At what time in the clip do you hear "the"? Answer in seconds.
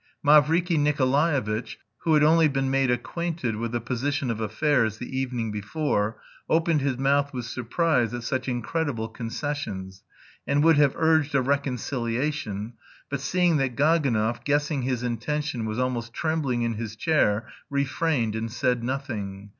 3.71-3.79, 4.97-5.15